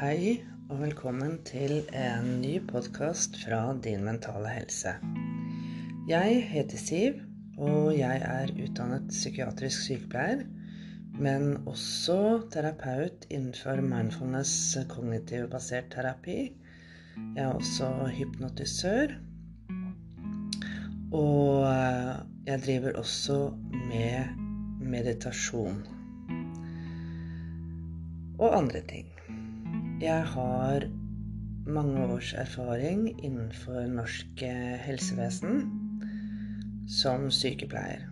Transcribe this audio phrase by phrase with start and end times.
[0.00, 0.38] Hei
[0.72, 4.94] og velkommen til en ny podkast fra Din mentale helse.
[6.08, 7.18] Jeg heter Siv,
[7.60, 10.46] og jeg er utdannet psykiatrisk sykepleier,
[11.20, 12.16] men også
[12.48, 16.38] terapeut innenfor mindfulness kognitiv basert terapi.
[17.36, 19.12] Jeg er også hypnotisør.
[21.12, 21.68] Og
[22.48, 23.40] jeg driver også
[23.92, 24.32] med
[24.80, 25.82] meditasjon
[28.40, 29.09] og andre ting.
[30.00, 30.84] Jeg har
[31.68, 34.40] mange års erfaring innenfor norsk
[34.80, 35.66] helsevesen
[36.88, 38.06] som sykepleier.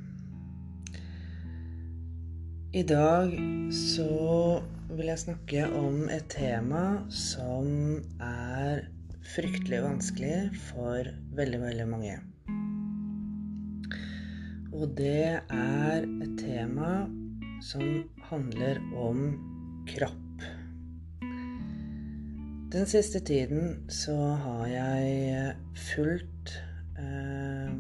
[2.76, 3.32] I dag
[3.72, 7.72] så vil jeg snakke om et tema som
[8.20, 8.84] er
[9.32, 10.36] fryktelig vanskelig
[10.68, 11.08] for
[11.40, 12.20] veldig, veldig mange.
[14.76, 17.06] Og det er et tema
[17.64, 19.30] som handler om
[19.88, 20.27] kropp.
[22.68, 26.50] Den siste tiden så har jeg fulgt
[27.00, 27.72] eh,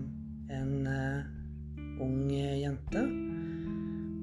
[0.56, 1.28] en eh,
[2.00, 3.02] ung jente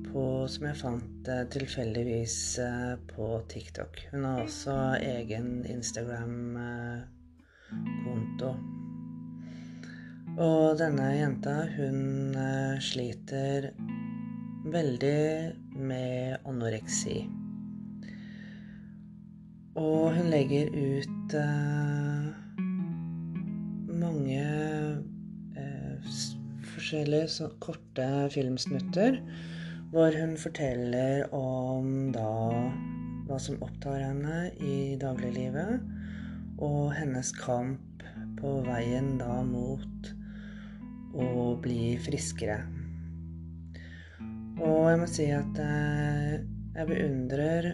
[0.07, 4.09] på, som jeg fant eh, tilfeldigvis eh, på TikTok.
[4.09, 8.49] Hun har også egen Instagram-konto.
[10.41, 13.69] Og denne jenta, hun eh, sliter
[14.65, 17.44] veldig med anoreksi.
[19.75, 22.31] Og hun legger ut uh,
[23.91, 24.43] mange
[25.59, 26.13] uh,
[26.71, 29.19] forskjellige så, korte filmsnutter
[29.91, 32.29] hvor hun forteller om da
[33.25, 35.83] hva som opptar henne i dagliglivet,
[36.63, 38.03] og hennes kamp
[38.39, 40.09] på veien da mot
[41.15, 42.61] å bli friskere.
[44.55, 46.39] Og jeg må si at uh,
[46.75, 47.73] jeg beundrer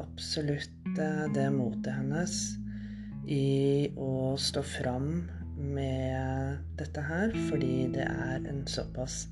[0.00, 0.98] absolutt
[1.34, 2.38] det motet hennes
[3.28, 5.10] i å stå fram
[5.58, 9.26] med dette her, fordi det er en såpass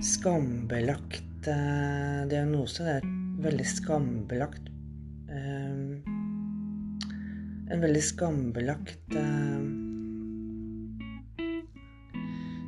[0.00, 2.84] skambelagt eh, diagnose.
[2.86, 3.08] Det er
[3.44, 4.70] veldig skambelagt
[5.28, 6.16] eh,
[7.70, 9.68] En veldig skambelagt eh,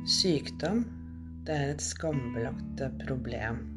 [0.07, 0.85] sykdom.
[1.43, 3.72] Det er et skambelagt eh, problem.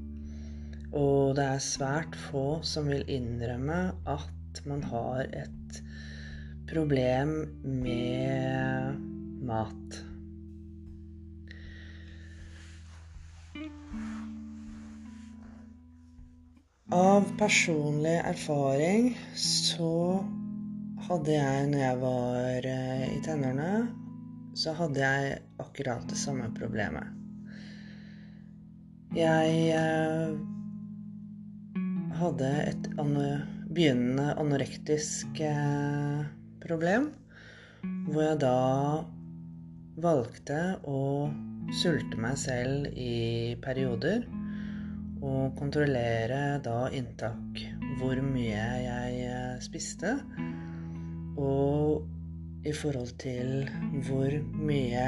[0.96, 5.80] Og det er svært få som vil innrømme at man har et
[6.70, 7.34] problem
[7.84, 9.02] med
[9.44, 9.98] mat.
[16.96, 20.22] Av personlig erfaring så
[21.10, 23.70] hadde jeg, når jeg var eh, i tenårene,
[24.56, 27.10] så hadde jeg akkurat det samme problemet.
[29.16, 30.55] Jeg eh,
[32.20, 36.24] hadde et begynnende anorektisk eh,
[36.62, 37.10] problem,
[38.08, 38.56] hvor jeg da
[40.00, 41.00] valgte å
[41.80, 44.26] sulte meg selv i perioder
[45.24, 47.62] og kontrollere da inntak,
[48.00, 50.16] hvor mye jeg eh, spiste,
[51.36, 52.06] og
[52.66, 53.68] i forhold til
[54.08, 55.04] hvor mye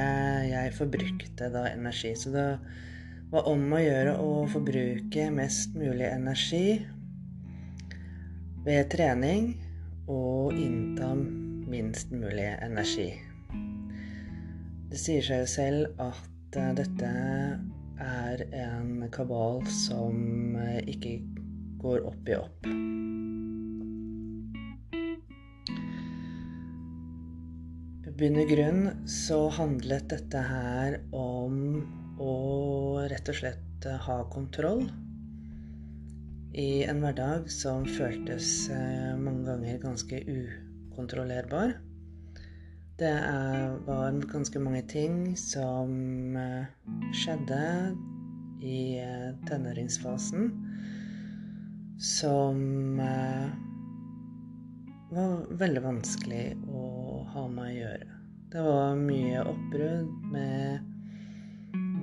[0.47, 2.13] jeg forbrukte da energi.
[2.15, 2.47] Så det
[3.33, 6.79] var om å gjøre å forbruke mest mulig energi
[8.69, 9.55] ved trening
[10.13, 11.15] og innta
[11.73, 13.07] minst mulig energi.
[14.91, 17.13] Det sier seg selv at eh, dette
[18.05, 21.15] er en kabal som eh, ikke
[21.81, 22.69] går opp i opp.
[28.05, 31.61] I bunn og grunn så handlet dette her om
[32.21, 32.39] å
[33.09, 34.91] rett og slett ha kontroll
[36.59, 41.77] i en hverdag som føltes eh, mange ganger ganske ukontrollerbar.
[42.99, 43.15] Det
[43.87, 46.67] var ganske mange ting som eh,
[47.15, 47.61] skjedde
[48.67, 50.51] i eh, tenåringsfasen
[52.03, 52.99] som
[55.11, 56.83] var veldig vanskelig å
[57.35, 58.11] ha med å gjøre.
[58.53, 60.93] Det var mye oppbrudd med,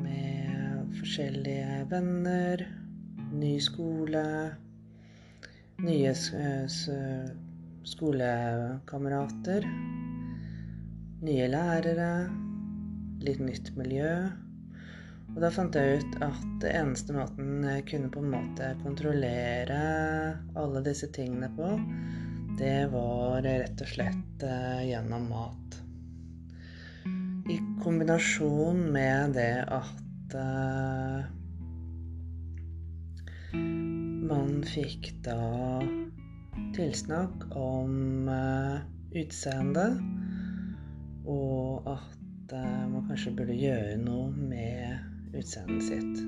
[0.04, 2.68] med forskjellige venner
[3.40, 4.24] ny skole,
[5.84, 6.14] nye
[7.86, 9.68] skolekamerater,
[11.26, 12.10] nye lærere,
[13.26, 14.14] litt nytt miljø.
[15.36, 19.80] Og da fant jeg ut at det eneste måten jeg kunne på en måte kontrollere
[20.56, 21.74] alle disse tingene på,
[22.56, 25.80] det var rett og slett eh, gjennom mat.
[27.52, 30.38] I kombinasjon med det at
[34.36, 35.40] man fikk da
[36.76, 38.84] tilsnakk om uh,
[39.16, 39.86] utseende,
[41.24, 46.24] og at uh, man kanskje burde gjøre noe med utseendet sitt.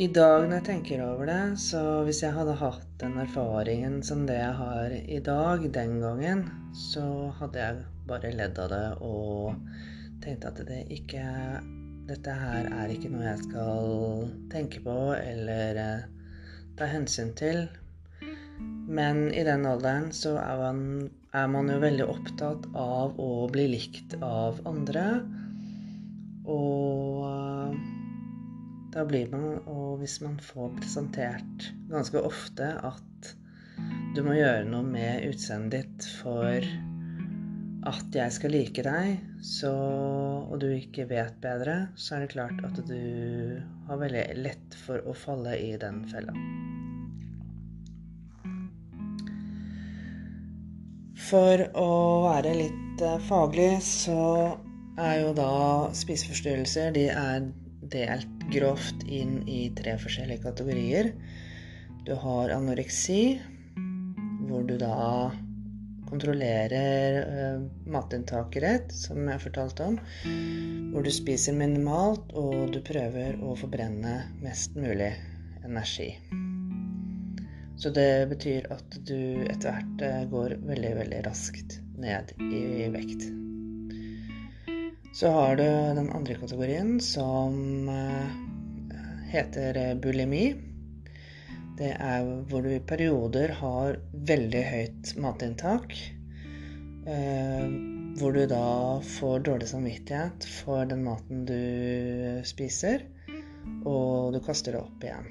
[0.00, 4.24] I dag når jeg tenker over det, så hvis jeg hadde hatt den erfaringen som
[4.28, 7.04] det jeg har i dag, den gangen, så
[7.36, 9.60] hadde jeg bare ledd av det og
[10.24, 11.26] tenkt at det ikke
[12.10, 16.08] Dette her er ikke noe jeg skal tenke på eller eh,
[16.74, 17.68] ta hensyn til.
[18.90, 20.80] Men i den alderen så er man,
[21.30, 25.04] er man jo veldig opptatt av å bli likt av andre.
[26.50, 27.78] Og
[28.90, 33.34] da blir man, og hvis man får presentert ganske ofte at
[34.16, 36.66] du må gjøre noe med utseendet ditt for
[37.88, 39.70] at jeg skal like deg, så,
[40.44, 43.56] og du ikke vet bedre, så er det klart at du
[43.88, 46.34] har veldig lett for å falle i den fella.
[51.30, 51.90] For å
[52.26, 54.20] være litt eh, faglig, så
[55.00, 55.52] er jo da
[55.96, 57.46] spiseforstyrrelser de er
[57.90, 61.12] delt grovt inn i tre forskjellige kategorier.
[62.04, 63.38] Du har anoreksi,
[64.48, 65.30] hvor du da
[66.10, 69.98] kontrollerer uh, matinntaket ditt, som jeg fortalte om.
[70.92, 75.12] Hvor du spiser minimalt, og du prøver å forbrenne mest mulig
[75.64, 76.12] energi.
[77.80, 83.30] Så det betyr at du etter hvert uh, går veldig, veldig raskt ned i vekt.
[85.12, 85.64] Så har du
[85.96, 88.36] den andre kategorien som eh,
[89.32, 90.54] heter bulimi.
[91.80, 93.96] Det er hvor du i perioder har
[94.28, 95.94] veldig høyt matinntak.
[97.08, 97.70] Eh,
[98.20, 103.06] hvor du da får dårlig samvittighet for den maten du spiser,
[103.88, 105.30] og du kaster det opp igjen.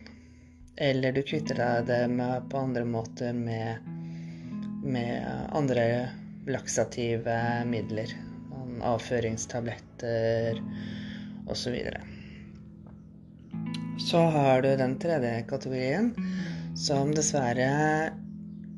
[0.90, 3.86] Eller du kvitter deg det med, på andre måter med,
[4.82, 5.86] med andre
[6.50, 7.38] laksative
[7.70, 8.16] midler
[8.90, 10.62] avføringstabletter
[11.50, 11.76] osv.
[14.00, 16.14] Så, har du den tredje kategorien,
[16.76, 17.70] som dessverre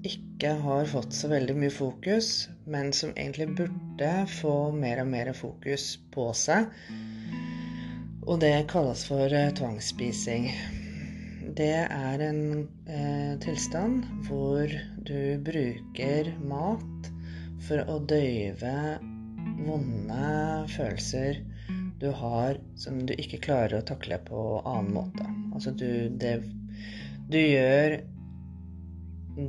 [0.08, 5.30] ikke har fått så veldig mye fokus, men som egentlig burde få mer og mer
[5.38, 6.72] fokus på seg.
[8.26, 10.50] Og det kalles for eh, tvangsspising.
[11.58, 12.44] Det er en
[12.90, 14.74] eh, tilstand hvor
[15.06, 17.12] du bruker mat
[17.68, 18.76] for å døyve
[19.66, 20.28] vonde
[20.74, 21.42] følelser
[22.02, 25.28] du har som du ikke klarer å takle på annen måte.
[25.54, 26.40] Altså du det,
[27.30, 28.02] Du gjør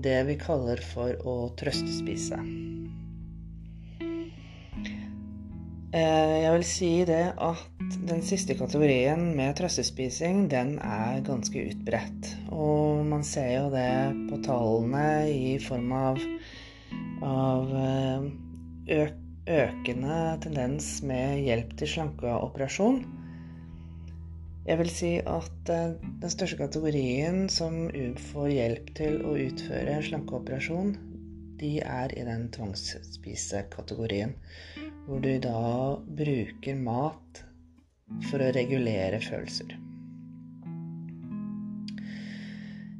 [0.05, 2.39] det vi kaller for å trøstespise.
[5.93, 12.31] Eh, jeg vil si det at den siste kategorien med trøstespising, den er ganske utbredt.
[12.53, 13.91] Og man ser jo det
[14.31, 16.23] på tallene i form av,
[17.29, 18.31] av eh,
[19.03, 23.03] økt økende tendens med hjelp til slankeoperasjon.
[24.63, 27.89] Jeg vil si at eh, den største kategorien som
[28.31, 30.93] får hjelp til å utføre slankeoperasjon,
[31.59, 34.37] de er i den tvangsspise-kategorien,
[35.07, 37.43] hvor du da bruker mat
[38.31, 39.75] for å regulere følelser.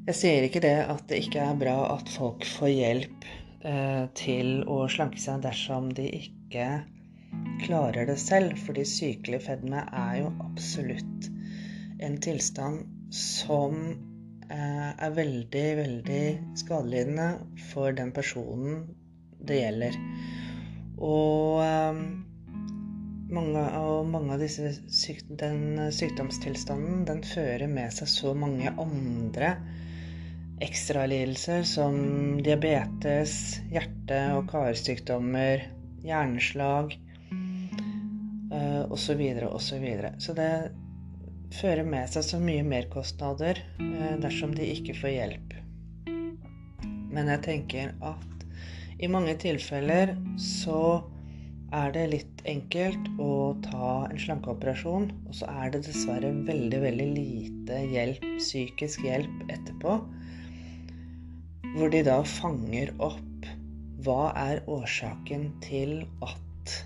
[0.03, 3.31] Jeg sier ikke det at det ikke er bra at folk får hjelp
[3.63, 6.42] Eh, til å slanke seg dersom de ikke
[7.63, 8.57] klarer det selv.
[8.67, 11.29] Fordi sykelig fedme er jo absolutt
[12.03, 13.79] en tilstand som
[14.51, 16.25] eh, er veldig, veldig
[16.63, 17.29] skadelidende
[17.71, 18.85] for den personen
[19.43, 19.99] det gjelder.
[21.03, 22.03] Og eh,
[23.33, 29.55] mange, og mange av disse syk, den sykdomstilstanden den fører med seg så mange andre
[30.63, 31.97] ekstralidelser som
[32.45, 33.33] diabetes,
[33.73, 35.65] hjerte- og karsykdommer,
[36.05, 36.95] hjerneslag
[38.93, 39.17] osv.
[39.17, 39.69] videre osv.
[39.69, 40.15] Så, videre.
[40.21, 40.51] så det
[41.57, 45.57] fører med seg så mye merkostnader uh, dersom de ikke får hjelp.
[47.13, 48.47] Men jeg tenker at
[49.03, 51.03] i mange tilfeller så
[51.73, 57.09] er det litt enkelt å ta en slankeoperasjon, og så er det dessverre veldig, veldig
[57.17, 59.97] lite hjelp, psykisk hjelp etterpå
[61.73, 63.32] hvor de da fanger opp
[64.03, 66.77] hva er årsaken til at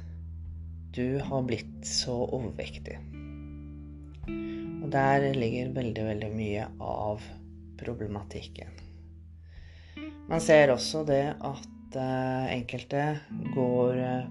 [0.96, 2.96] du har blitt så overvektig.
[4.82, 7.25] Og der ligger veldig, veldig mye av
[7.80, 8.73] problematikken.
[10.26, 13.04] Man ser også det at uh, enkelte
[13.54, 14.28] går uh,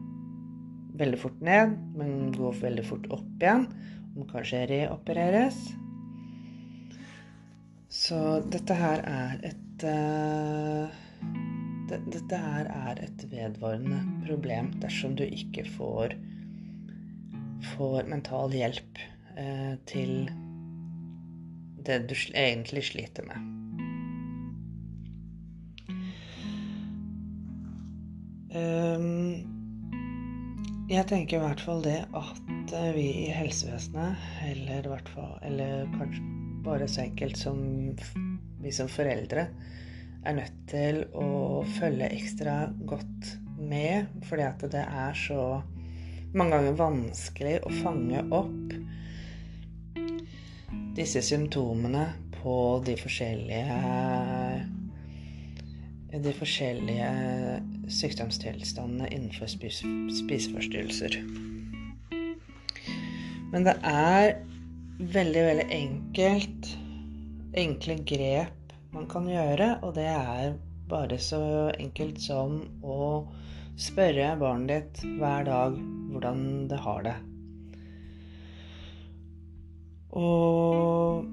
[1.00, 3.68] veldig fort ned, men går veldig fort opp igjen.
[4.15, 5.60] Må kanskje reopereres.
[7.92, 8.20] Så
[8.51, 11.55] dette her er et uh,
[11.89, 16.15] dette her er et vedvarende problem dersom du ikke får,
[17.75, 19.01] får mental hjelp
[19.38, 20.30] eh, til
[21.86, 23.51] det du egentlig sliter med.
[28.56, 29.56] Um,
[30.88, 34.88] jeg tenker i hvert fall det at eh, vi i helsevesenet, eller,
[35.44, 36.24] eller kanskje
[36.65, 37.60] bare så enkelt som
[38.63, 39.48] vi som foreldre,
[40.25, 42.55] er nødt til å følge ekstra
[42.89, 45.62] godt med, fordi at det er så
[46.36, 48.74] mange ganger vanskelig å fange opp
[50.96, 52.08] disse symptomene
[52.39, 52.55] på
[52.88, 53.79] de forskjellige
[56.15, 57.08] de forskjellige
[57.91, 59.82] sykdomstilstandene innenfor spis
[60.15, 61.17] spiseforstyrrelser.
[63.51, 64.38] Men det er
[65.00, 66.70] veldig, veldig enkelt
[67.55, 68.55] enkle grep
[68.96, 70.56] man kan gjøre, og det er
[70.90, 71.42] bare så
[71.75, 73.28] enkelt som å
[73.75, 75.75] spørre barnet ditt hver dag
[76.14, 77.16] hvordan det har det.
[80.16, 81.25] Og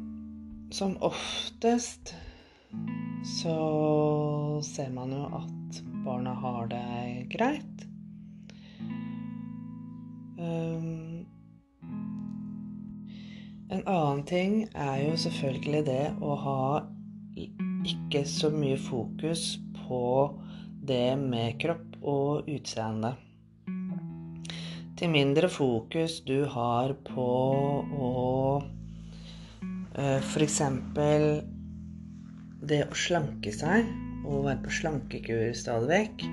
[0.74, 2.14] som oftest
[3.38, 3.56] så
[4.66, 7.84] ser man jo at barna har det greit.
[10.42, 11.22] Um,
[13.70, 16.58] en annen ting er jo selvfølgelig det å ha
[17.36, 20.02] ikke så mye fokus på
[20.82, 23.14] det med kropp og utseende.
[24.98, 27.28] Til mindre fokus du har på
[28.06, 28.12] å
[28.62, 30.60] uh, f.eks
[32.62, 33.88] det å slanke seg
[34.22, 36.26] og være på slankekur stadig vekk,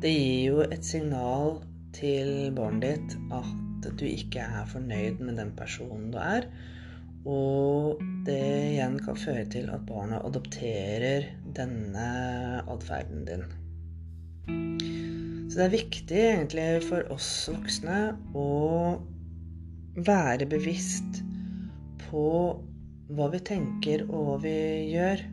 [0.00, 1.58] det gir jo et signal
[1.96, 6.48] til barnet ditt at du ikke er fornøyd med den personen du er.
[7.26, 8.40] Og det
[8.74, 12.08] igjen kan føre til at barna adopterer denne
[12.68, 13.46] atferden din.
[15.48, 17.98] Så det er viktig egentlig for oss voksne
[18.36, 18.48] å
[19.98, 21.22] være bevisst
[22.06, 22.28] på
[23.16, 24.58] hva vi tenker og hva vi
[24.92, 25.24] gjør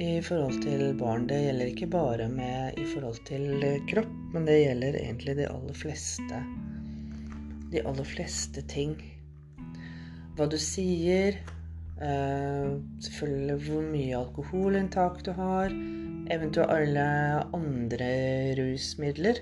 [0.00, 1.26] i forhold til barn.
[1.30, 5.78] Det gjelder ikke bare med i forhold til kropp, men det gjelder egentlig de aller
[5.78, 6.40] fleste.
[7.74, 8.94] De aller fleste ting.
[10.34, 11.38] Hva du sier,
[11.94, 15.70] Uh, selvfølgelig hvor mye alkoholinntak du har,
[16.34, 17.04] eventuelt alle
[17.54, 18.08] andre
[18.58, 19.38] rusmidler.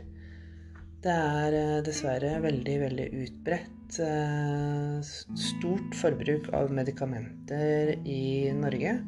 [1.03, 8.99] Det er uh, dessverre veldig, veldig utbredt uh, stort forbruk av medikamenter i Norge.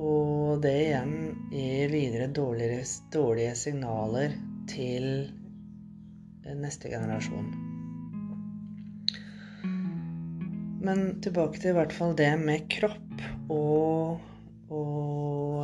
[0.00, 1.16] Og det igjen
[1.52, 4.38] gir videre dårlige, dårlige signaler
[4.70, 5.10] til
[6.56, 7.69] neste generasjon.
[10.80, 14.22] Men tilbake til i hvert fall det med kropp og,
[14.72, 15.58] og,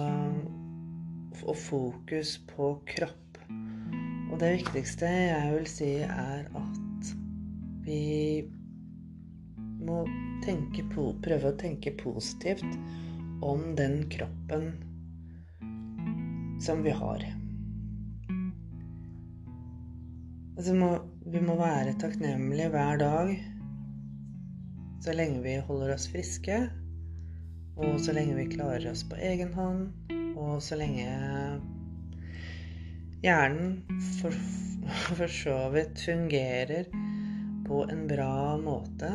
[1.40, 3.40] og fokus på kropp.
[4.26, 7.14] Og det viktigste jeg vil si, er at
[7.86, 8.44] vi
[9.86, 10.02] må
[10.44, 12.68] tenke, prøve å tenke positivt
[13.40, 14.68] om den kroppen
[16.60, 17.24] som vi har.
[20.56, 20.92] Altså, må,
[21.24, 23.36] vi må være takknemlige hver dag
[25.06, 26.56] så lenge vi holder oss friske,
[27.78, 29.84] og så lenge vi klarer oss på egen hånd,
[30.34, 31.06] og så lenge
[33.22, 34.34] hjernen for,
[35.12, 36.90] for så vidt fungerer
[37.68, 39.12] på en bra måte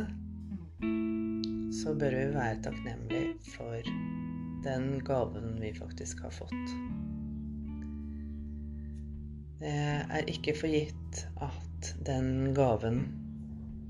[1.81, 3.91] så bør vi være takknemlige for
[4.63, 6.75] den gaven vi faktisk har fått.
[9.59, 13.03] Det er ikke for gitt at den gaven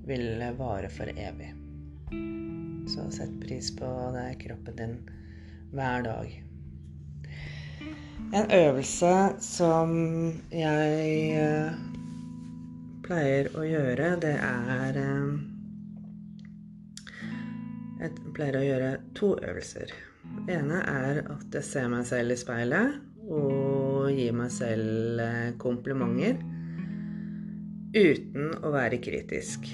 [0.09, 1.53] vil vare for evig.
[2.91, 4.95] Så sett pris på det, kroppen din
[5.71, 6.43] hver dag.
[8.33, 9.13] En øvelse
[9.43, 9.91] som
[10.55, 11.73] jeg eh,
[13.03, 15.33] pleier å gjøre, det er eh,
[18.01, 19.91] jeg pleier å gjøre to øvelser.
[20.47, 25.53] Det ene er at jeg ser meg selv i speilet og gir meg selv eh,
[25.61, 26.39] komplimenter
[27.91, 29.67] uten å være kritisk.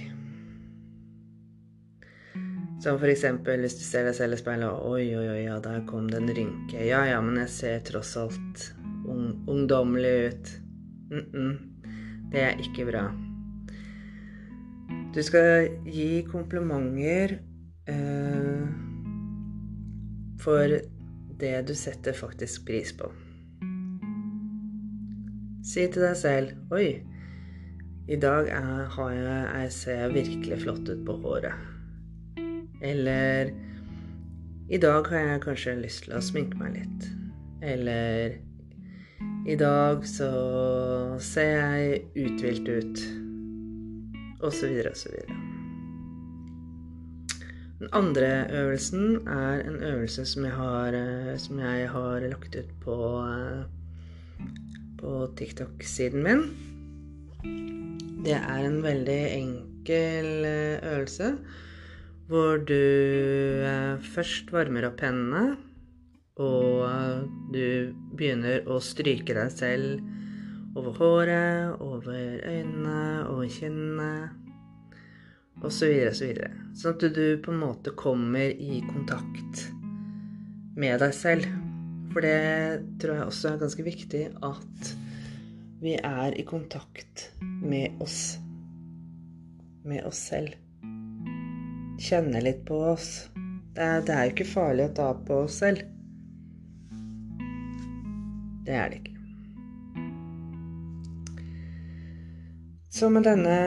[2.87, 5.57] Som for eksempel hvis du ser deg selv i speilet og Oi, oi, oi, ja,
[5.59, 6.79] der kom det en rynke.
[6.87, 8.69] Ja, ja, men jeg ser tross alt
[9.03, 10.53] ung ungdommelig ut.
[11.11, 11.57] Mm -mm.
[12.31, 13.03] Det er ikke bra.
[15.15, 17.39] Du skal gi komplimenter
[17.87, 18.67] Eh,
[20.39, 20.79] for
[21.39, 23.07] det du setter faktisk pris på.
[25.67, 26.89] Si til deg selv Oi,
[28.07, 31.76] i dag er, har jeg, jeg ser virkelig flott ut på håret.
[32.81, 33.53] Eller
[34.69, 37.07] I dag har jeg kanskje lyst til å sminke meg litt.
[37.65, 38.37] Eller
[39.47, 40.29] i dag så
[41.23, 43.03] ser jeg uthvilt ut.
[44.43, 45.37] Og så videre og så videre.
[47.77, 50.97] Den andre øvelsen er en øvelse som jeg har,
[51.37, 52.97] som jeg har lagt ut på,
[54.97, 56.43] på TikTok-siden min.
[58.25, 60.45] Det er en veldig enkel
[60.83, 61.31] øvelse
[62.27, 63.63] hvor du
[64.13, 65.55] først varmer opp hendene,
[66.37, 72.11] og du begynner å stryke deg selv over håret, over
[72.45, 72.99] øynene,
[73.31, 74.11] over kinnene
[75.63, 75.89] osv.
[76.11, 76.35] osv.
[76.77, 79.65] Sånn at du på en måte kommer i kontakt
[80.77, 81.47] med deg selv.
[82.13, 84.93] For det tror jeg også er ganske viktig at
[85.81, 88.37] vi er i kontakt med oss.
[89.87, 90.66] Med oss selv.
[91.97, 93.27] Kjenne litt på oss.
[93.73, 95.81] Det er, det er jo ikke farlig å ta på oss selv.
[98.67, 99.13] Det er det ikke.
[102.97, 103.57] Så med denne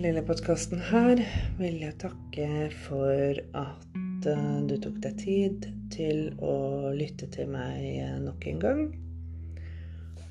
[0.00, 1.20] lille podkasten her
[1.60, 2.48] vil jeg takke
[2.86, 8.84] for at eh, du tok deg tid til å lytte til meg nok en gang.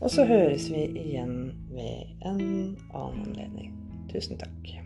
[0.03, 3.71] Og så høres vi igjen ved en annen anledning.
[4.11, 4.82] Tusen takk.